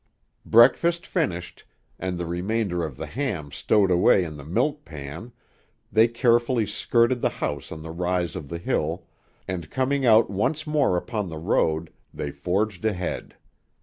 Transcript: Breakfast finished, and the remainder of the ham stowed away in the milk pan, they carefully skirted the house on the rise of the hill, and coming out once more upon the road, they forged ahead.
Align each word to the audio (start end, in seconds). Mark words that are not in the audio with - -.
Breakfast 0.47 1.05
finished, 1.05 1.63
and 1.99 2.17
the 2.17 2.25
remainder 2.25 2.83
of 2.83 2.97
the 2.97 3.05
ham 3.05 3.51
stowed 3.51 3.91
away 3.91 4.23
in 4.23 4.35
the 4.35 4.43
milk 4.43 4.83
pan, 4.83 5.31
they 5.91 6.07
carefully 6.07 6.65
skirted 6.65 7.21
the 7.21 7.29
house 7.37 7.71
on 7.71 7.83
the 7.83 7.91
rise 7.91 8.35
of 8.35 8.49
the 8.49 8.57
hill, 8.57 9.05
and 9.47 9.69
coming 9.69 10.03
out 10.03 10.27
once 10.27 10.65
more 10.65 10.97
upon 10.97 11.29
the 11.29 11.37
road, 11.37 11.93
they 12.11 12.31
forged 12.31 12.83
ahead. 12.83 13.35